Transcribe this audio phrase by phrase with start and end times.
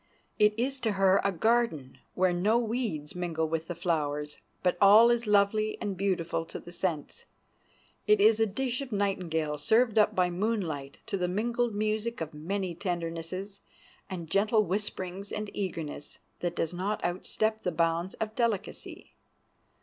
[0.39, 5.11] It is to her a garden where no weeds mingle with the flowers, but all
[5.11, 7.25] is lovely and beautiful to the sense.
[8.07, 12.33] It is a dish of nightingales served up by moonlight to the mingled music of
[12.33, 13.61] many tendernesses
[14.09, 19.13] and gentle whisperings and eagerness, that does not outstep the bounds of delicacy.